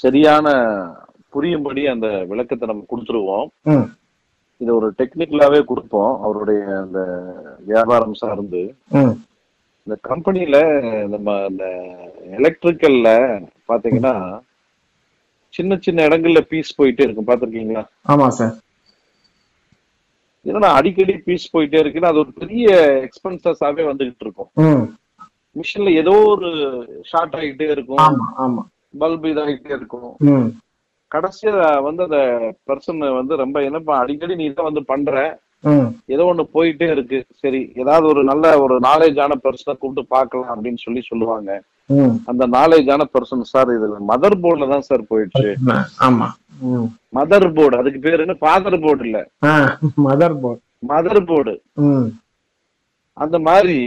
[0.03, 0.47] சரியான
[1.33, 3.47] புரியும்படி அந்த விளக்கத்தை நம்ம கொடுத்துருவோம்.
[4.61, 6.99] இது ஒரு டெக்னிக்கலாவே கொடுப்போம் அவருடைய அந்த
[7.69, 8.61] வியாபாரம் சார்ந்து.
[9.87, 10.57] இந்த கம்பெனில
[11.13, 11.65] நம்ம இந்த
[12.37, 13.09] எலக்ட்ரிக்கல்ல
[13.71, 14.13] பாத்தீங்கன்னா
[15.53, 17.27] சின்ன சின்ன இடங்கள்ல பீஸ் போயிட்டே இருக்கும்.
[17.29, 17.83] பாத்திருக்கீங்களா
[18.13, 18.55] ஆமா சார்
[20.45, 22.67] என்னன்னா அடிக்கடி பீஸ் போயிட்டே இருக்குன்னா அது ஒரு பெரிய
[23.07, 24.49] எக்ஸ்பென்சஸாவே வந்துகிட்டு இருக்கும்.
[25.55, 26.49] மிஷின்ல ஏதோ ஒரு
[27.11, 28.05] ஷார்ட் ஆகிட்டே இருக்கும்.
[29.01, 30.13] பல்ப் இதாகிட்டே இருக்கும்.
[31.11, 31.53] கடைசியா
[31.87, 32.19] வந்து அந்த
[32.69, 35.13] பர்சன் வந்து ரொம்ப என்னப்பா அடிக்கடி நீ தான் வந்து பண்ற.
[36.13, 37.19] ஏதோ ஒண்ணு போயிட்டே இருக்கு.
[37.43, 41.51] சரி ஏதாவது ஒரு நல்ல ஒரு நாலேஜான பர்சனை கூப்பிட்டு பார்க்கலாம் அப்படின்னு சொல்லி சொல்லுவாங்க.
[42.29, 45.49] அந்த நாலேஜான பர்சன் சார் இது மதர் போர்டுல தான் சார் போயிடுச்சு.
[46.07, 46.27] ஆமா.
[47.17, 48.35] மதர் போர்டு அதுக்கு பேர் என்ன?
[48.41, 49.19] ஃபாதர் போர்டு இல்ல.
[50.07, 51.53] மதர் போர்ட் மதர் போர்டு
[53.17, 53.77] அந்த மாதிரி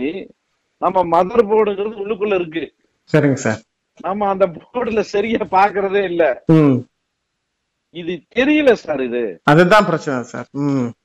[0.83, 2.65] நம்ம மதர் போர்டுங்கிறது உள்ளுக்குள்ள இருக்கு.
[3.11, 3.61] சரிங்க சார்
[4.01, 6.25] நம்ம அந்த போர்டுல சரியா பாக்குறதே இல்ல.
[7.95, 9.21] இது தெரியல சார் இது.
[9.51, 10.47] அதுதான் பிரச்சனை சார்.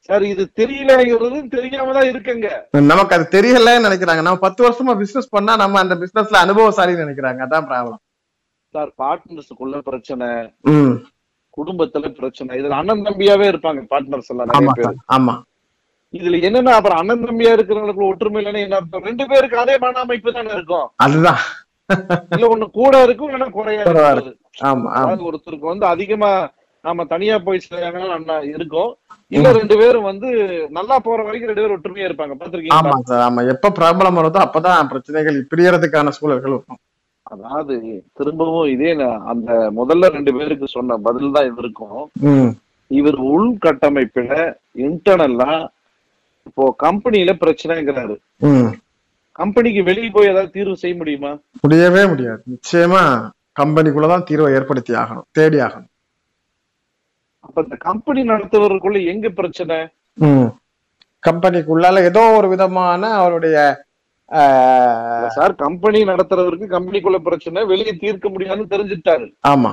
[0.08, 2.50] சார் இது தெரியலங்கிறது தெரியாம தான் இருக்குங்க.
[2.91, 4.24] நமக்கு அது தெரியலன்னு நினைக்கிறாங்க.
[4.28, 7.41] நம்ம பத்து வருஷமா பிசினஸ் பண்ணா நம்ம அந்த பிசினஸ்ல அனுபவசாலின்னு நினைக்கிறாங்க.
[7.48, 8.02] அதான் ப்ராப்ளம்
[8.76, 10.28] சார் பார்ட்னர்ஸுக்குள்ள பிரச்சனை
[11.58, 12.52] குடும்பத்துல பிரச்சனை.
[12.60, 15.36] இதுல அண்ணன் தம்பியாவே இருப்பாங்க பார்ட்னர்ஸ் எல்லாம் ஆமா
[16.13, 19.06] இதுல என்னன்னா அப்புறம் அண்ணன் தம்பியா இருக்கிறவங்களுக்கு ஒற்றுமை இல்லைன்னா என்ன அர்த்தம்?
[19.10, 20.86] ரெண்டு பேருக்கு அதே மன அமைப்பு தானே இருக்கும்.
[21.06, 21.41] அதுதான்.
[22.36, 26.30] இல்ல ஒண்ணு கூட இருக்கும் இல்லைன்னா குறையா அதாவது ஒருத்தருக்கு வந்து அதிகமா
[26.86, 28.91] நாம தனியா போய் செய்யணும் அண்ணா இருக்கும்.
[29.36, 30.30] இல்ல ரெண்டு பேரும் வந்து
[30.78, 32.34] நல்லா போற வரைக்கும் ரெண்டு பேரும் ஒற்றுமையா இருப்பாங்க.
[32.80, 33.24] ஆமா சார்.
[33.28, 33.43] ஆமா.
[33.54, 36.82] எப்ப ப்ராப்ளம் வருதோ அப்பதான் பிரச்சனைகள் பிரியறதுக்கான சூழல்கள் வரும்.
[37.34, 37.76] அதாவது
[38.17, 38.91] திரும்பவும் இதே
[39.34, 42.04] அந்த முதல்ல ரெண்டு பேருக்கு சொன்ன பதில் தான் இது இருக்கும்.
[42.91, 44.34] இவர் உள்கட்டமைப்புல
[44.88, 45.52] இன்டர்னல்லா
[46.48, 48.15] இப்போ கம்பெனில பிரச்சனைங்கிறாரு.
[49.39, 51.32] கம்பெனிக்கு வெளியே போய் ஏதாவது தீர்வு செய்ய முடியுமா?
[51.63, 52.41] முடியவே முடியாது.
[52.54, 53.02] நிச்சயமா
[53.60, 55.91] கம்பெனிக்குள்ளதான் தீர்வை ஏற்படுத்தி ஆகணும் தேடி ஆகணும்.
[57.46, 59.78] அப்ப இந்த கம்பெனி நடத்துவதற்குள்ள எங்க பிரச்சனை?
[61.24, 63.58] கம்பெனிக்குள்ளால ஏதோ ஒரு விதமான அவருடைய
[65.36, 69.26] சார் கம்பெனி நடத்துறவருக்கு கம்பெனிக்குள்ள பிரச்சனை வெளியே தீர்க்க முடியாதுன்னு தெரிஞ்சுட்டாரு.
[69.54, 69.72] ஆமா.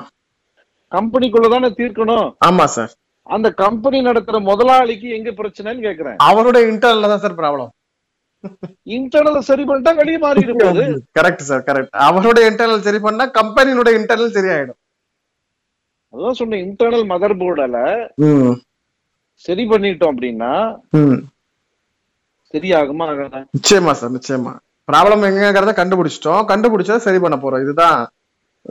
[0.93, 2.27] கம்பெனிக்குள்ள தானே தீர்க்கணும்?
[2.49, 2.93] ஆமா சார்.
[3.27, 6.19] அந்த கம்பெனி நடத்துற முதலாளிக்கு எங்க பிரச்சனைன்னு கேக்குறேன்.
[6.29, 7.71] அவருடைய இன்டர்னல்ல தான் சார் ப்ராப்ளம்
[8.97, 10.85] இன்டர்னல் சரி பண்ணிட்டா வெளியே மாறி இருப்பாரு
[11.19, 14.79] கரெக்ட் சார் கரெக்ட் அவருடைய இன்டர்னல் சரி பண்ணா கம்பெனியினுடைய இன்டர்னல் சரியாயிடும்
[16.15, 17.79] அதான் சொன்னேன் இன்டர்னல் மதர் போர்டுல
[19.47, 20.53] சரி பண்ணிட்டோம் அப்படின்னா
[22.55, 23.05] சரியாகுமா
[23.57, 24.53] நிச்சயமா சார் நிச்சயமா.
[24.89, 26.43] ப்ராப்ளம் எங்கங்கிறத கண்டுபிடிச்சிட்டோம்.
[26.51, 27.63] கண்டுபிடிச்சதை சரி பண்ண போறோம்.
[27.65, 27.99] இதுதான்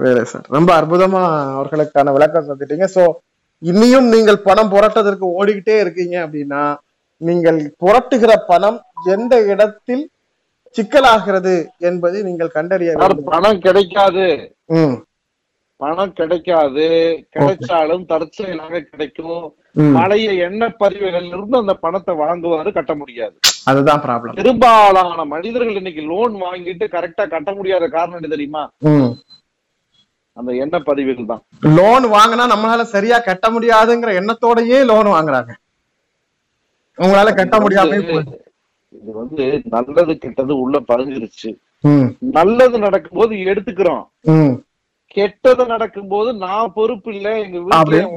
[0.03, 0.45] வேலை சார்.
[0.55, 1.21] ரொம்ப அற்புதமா
[1.57, 2.87] அவர்களுக்கான விளக்கம் தந்துட்டீங்க.
[2.95, 3.03] சோ
[3.61, 6.63] இனியும் நீங்கள் பணம் புரட்டதற்கு ஓடிக்கிட்டே இருக்கீங்க அப்படின்னா
[7.21, 8.79] நீங்கள் புரட்டுகிற பணம்
[9.15, 10.03] எந்த இடத்தில்
[10.75, 11.55] சிக்கலாகிறது
[11.89, 12.91] என்பதை நீங்கள் கண்டறிய
[13.31, 14.27] பணம் கிடைக்காது.
[15.81, 16.85] பணம் கிடைக்காது.
[17.35, 19.41] கிடைச்சாலும் தற்செயலாக கிடைக்கும்.
[19.97, 23.35] பழைய எண்ணெய் பதிவுகள்ல இருந்து அந்த பணத்தை வாங்குவாரு கட்ட முடியாது.
[23.71, 28.63] அதுதான் ப்ராப்ளம் பெரும்பாலான மனிதர்கள் இன்னைக்கு லோன் வாங்கிட்டு கரெக்டா கட்ட முடியாத காரணம் என்ன தெரியுமா?
[30.37, 31.43] அந்த எண்ணெய் பதிவுகள் தான்.
[31.77, 35.51] லோன் வாங்கினா நம்மளால சரியா கட்ட முடியாதுங்கிற எண்ணத்தோடயே லோன் வாங்குறாங்க.
[36.97, 37.97] உங்களால கட்ட முடியாம.
[38.99, 41.49] இது வந்து நல்லது கெட்டது உள்ள பதிஞ்சிருச்சு
[42.37, 44.03] நல்லது நடக்கும்போது எடுத்துக்கிறோம்.
[44.33, 44.55] ம்.
[45.15, 47.57] கெட்டது நடக்கும்போது நான் பொறுப்பு இல்ல எங்க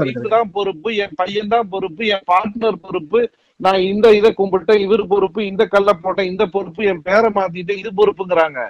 [0.01, 3.21] வீட்டுல தான் பொறுப்பு என் பையன் தான் பொறுப்பு என் பார்ட்னர் பொறுப்பு.
[3.61, 7.91] நான் இந்த இதை கும்பிட்டேன் இவர் பொறுப்பு இந்த கல்ல போட்டேன் இந்த பொறுப்பு என் பேரை மாத்திட்டேன் இது
[7.97, 8.61] பொறுப்புங்கிறாங்க.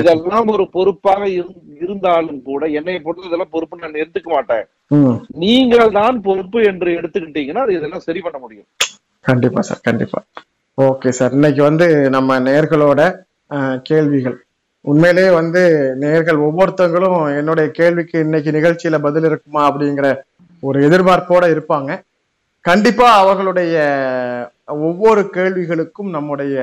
[0.00, 4.66] இதெல்லாம் ஒரு பொறுப்பாக இரு- இருந்தாலும் கூட என்னை பொறுத்து இதெல்லாம் பொறுப்பு நான் எடுத்துக்க மாட்டேன்.
[5.44, 8.68] நீங்கள் தான் பொறுப்பு என்று எடுத்துக்கிட்டீங்கன்னா அது இதெல்லாம் சரி பண்ண முடியும்.
[9.20, 9.80] கண்டிப்பா சார்.
[9.82, 10.20] கண்டிப்பா.
[10.78, 11.32] Okay sir.
[11.32, 13.00] இன்னைக்கு வந்து நம்ம நேர்களோட
[13.82, 14.38] கேள்விகள்.
[14.88, 15.62] உண்மையிலேயே வந்து
[16.00, 20.08] நேர்கள் ஒவ்வொருத்தவங்களும் என்னுடைய கேள்விக்கு இன்னைக்கு நிகழ்ச்சியில பதில் இருக்குமா அப்படிங்கிற
[20.62, 21.90] ஒரு எதிர்பார்ப்போட இருப்பாங்க.
[22.64, 23.74] கண்டிப்பா அவர்களுடைய
[24.86, 26.56] ஒவ்வொரு கேள்விகளுக்கும் நம்முடைய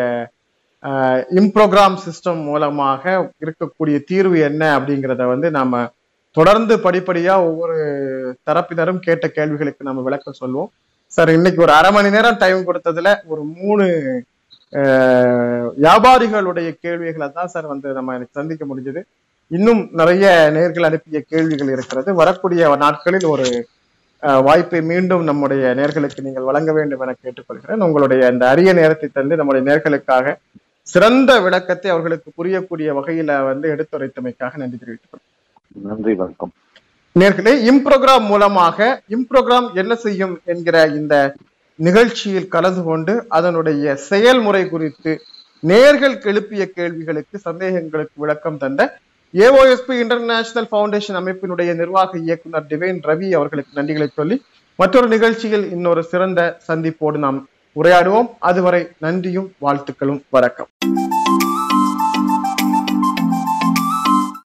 [1.42, 3.04] இம்ப்ரோக்ராம் சிஸ்டம் மூலமாக
[3.44, 5.84] இருக்கக்கூடிய தீர்வு என்ன அப்படிங்கிறத வந்து நாம
[6.38, 7.78] தொடர்ந்து படிப்படியா ஒவ்வொரு
[8.50, 10.72] தரப்பினரும் கேட்ட கேள்விகளுக்கு நம்ம விளக்கம் சொல்லுவோம்
[11.12, 13.86] சார் இன்னைக்கு ஒரு அரை மணி நேரம் டைம் கொடுத்ததுல ஒரு மூணு
[15.86, 19.02] வியாபாரிகளுடைய கேள்விகளை தான் சார் வந்து நம்ம எனக்கு சந்திக்க முடிஞ்சது.
[19.52, 20.26] இன்னும் நிறைய
[20.58, 22.10] நேர்கள் அனுப்பிய கேள்விகள் இருக்கிறது.
[22.22, 23.48] வரக்கூடிய நாட்களில் ஒரு
[24.48, 27.84] வாய்ப்பை மீண்டும் நம்முடைய நேர்களுக்கு நீங்கள் வழங்க வேண்டும் என கேட்டுக்கொள்கிறேன்.
[27.88, 30.36] உங்களுடைய இந்த அரிய நேரத்தை தந்து நம்முடைய நேர்களுக்காக
[30.94, 35.24] சிறந்த விளக்கத்தை அவர்களுக்கு புரியக்கூடிய வகையில வந்து எடுத்துரைத்தமைக்காக நன்றி தெரிவித்துக்.
[35.90, 36.54] நன்றி வணக்கம்.
[37.20, 41.16] நேர்களே இம்ப்ரோக்ராம் மூலமாக இம்ப்ரோக்ராம் என்ன செய்யும் என்கிற இந்த
[41.76, 45.22] நிகழ்ச்சியில் கலந்து கொண்டு அதனுடைய செயல்முறை குறித்து
[45.64, 49.00] நேர்கள் எழுப்பிய கேள்விகளுக்கு சந்தேகங்களுக்கு விளக்கம் தந்த
[49.34, 56.60] ஏஓஎஸ்பி இன்டர்நேஷனல் ஃபவுண்டேஷன் அமைப்பினுடைய நிர்வாக இயக்குனர் டிவைன் ரவி அவர்களுக்கு நன்றிகளை சொல்லி மற்றொரு நிகழ்ச்சியில் இன்னொரு சிறந்த
[56.68, 58.30] சந்திப்போடு நாம் உரையாடுவோம்.
[58.40, 60.68] அதுவரை நன்றியும் வாழ்த்துக்களும் வணக்கம்.